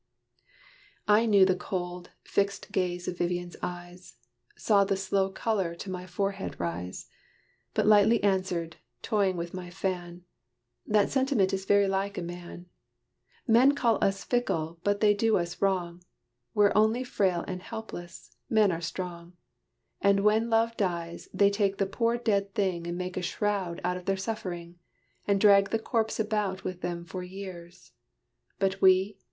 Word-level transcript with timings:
I 1.07 1.27
knew 1.27 1.45
the 1.45 1.55
cold, 1.55 2.09
fixed 2.23 2.71
gaze 2.71 3.07
of 3.07 3.19
Vivian's 3.19 3.55
eyes 3.61 4.15
Saw 4.57 4.83
the 4.83 4.97
slow 4.97 5.29
color 5.29 5.75
to 5.75 5.91
my 5.91 6.07
forehead 6.07 6.59
rise; 6.59 7.07
But 7.75 7.85
lightly 7.85 8.23
answered, 8.23 8.77
toying 9.03 9.37
with 9.37 9.53
my 9.53 9.69
fan, 9.69 10.23
"That 10.87 11.11
sentiment 11.11 11.53
is 11.53 11.65
very 11.65 11.87
like 11.87 12.17
a 12.17 12.23
man! 12.23 12.65
Men 13.47 13.75
call 13.75 14.03
us 14.03 14.23
fickle, 14.23 14.79
but 14.83 15.01
they 15.01 15.13
do 15.13 15.37
us 15.37 15.61
wrong; 15.61 16.03
We're 16.55 16.73
only 16.73 17.03
frail 17.03 17.45
and 17.47 17.61
helpless, 17.61 18.35
men 18.49 18.71
are 18.71 18.81
strong; 18.81 19.33
And 20.01 20.21
when 20.23 20.49
love 20.49 20.75
dies, 20.77 21.29
they 21.31 21.51
take 21.51 21.77
the 21.77 21.85
poor 21.85 22.17
dead 22.17 22.55
thing 22.55 22.87
And 22.87 22.97
make 22.97 23.17
a 23.17 23.21
shroud 23.21 23.79
out 23.83 23.97
of 23.97 24.05
their 24.05 24.17
suffering, 24.17 24.79
And 25.27 25.39
drag 25.39 25.69
the 25.69 25.77
corpse 25.77 26.19
about 26.19 26.63
with 26.63 26.81
them 26.81 27.05
for 27.05 27.21
years. 27.21 27.91
But 28.57 28.81
we? 28.81 29.19